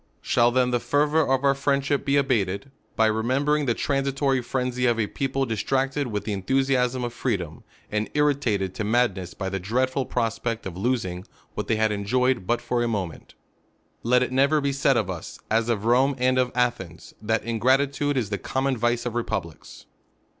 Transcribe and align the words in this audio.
Shall 0.19 0.49
then 0.49 0.71
the 0.71 0.79
fervour 0.79 1.27
of 1.31 1.43
our 1.43 1.53
friendship 1.53 2.03
be 2.05 2.17
abated, 2.17 2.71
by 2.95 3.05
remembering 3.05 3.67
the 3.67 3.75
transitory 3.75 4.41
frenzy 4.41 4.87
of 4.87 4.99
a 4.99 5.05
people 5.05 5.45
distract 5.45 5.95
ed 5.95 6.07
wit^ 6.07 6.23
the 6.23 6.33
enthusiasm 6.33 7.03
of 7.03 7.13
freedom, 7.13 7.63
and 7.91 8.09
irritated 8.15 8.73
to 8.73 8.83
madness 8.83 9.35
by 9.35 9.47
the 9.47 9.59
dreadful 9.59 10.07
prospect 10.07 10.65
of 10.65 10.75
losing 10.75 11.27
what 11.53 11.67
Uiey 11.67 11.75
had 11.77 11.91
enjoyed 11.91 12.47
but 12.47 12.61
for 12.63 12.81
a 12.81 12.87
moment? 12.87 13.35
Let 14.01 14.23
it 14.23 14.31
nevc^r 14.31 14.63
be 14.63 14.71
said 14.73 14.97
of 14.97 15.07
us, 15.07 15.37
as 15.51 15.69
of 15.69 15.85
Rome 15.85 16.15
and 16.17 16.39
of 16.39 16.51
Athens, 16.55 17.13
that 17.21 17.43
ingratitude 17.43 18.17
is 18.17 18.31
the 18.31 18.39
common 18.39 18.75
vice 18.77 19.05
of 19.05 19.13
republics. 19.13 19.85